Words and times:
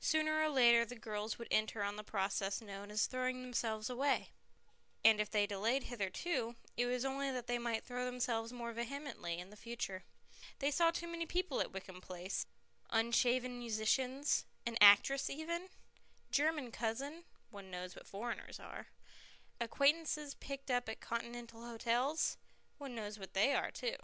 Sooner 0.00 0.38
or 0.38 0.50
later 0.50 0.84
the 0.84 0.94
girls 0.94 1.38
would 1.38 1.48
enter 1.50 1.82
on 1.82 1.96
the 1.96 2.04
process 2.04 2.60
known 2.60 2.90
as 2.90 3.06
throwing 3.06 3.40
themselves 3.40 3.88
away, 3.88 4.28
and 5.02 5.18
if 5.22 5.30
they 5.30 5.40
had 5.40 5.48
delayed 5.48 5.84
hitherto, 5.84 6.56
it 6.76 6.84
was 6.84 7.02
only 7.02 7.30
that 7.30 7.46
they 7.46 7.56
might 7.58 7.82
throw 7.82 8.04
themselves 8.04 8.52
more 8.52 8.74
vehemently 8.74 9.38
in 9.38 9.48
the 9.48 9.56
future. 9.56 10.04
They 10.58 10.70
saw 10.70 10.90
too 10.90 11.08
many 11.08 11.24
people 11.24 11.62
at 11.62 11.72
Wickham 11.72 12.02
Place 12.02 12.44
unshaven 12.90 13.58
musicians, 13.58 14.44
an 14.66 14.76
actress 14.82 15.30
even, 15.30 15.70
German 16.30 16.72
cousins 16.72 17.24
(one 17.48 17.70
knows 17.70 17.96
what 17.96 18.06
foreigners 18.06 18.60
are), 18.60 18.88
acquaintances 19.58 20.34
picked 20.34 20.70
up 20.70 20.90
at 20.90 21.00
Continental 21.00 21.64
hotels 21.64 22.36
(one 22.76 22.94
knows 22.94 23.18
what 23.18 23.32
they 23.32 23.54
are 23.54 23.70
too). 23.70 23.96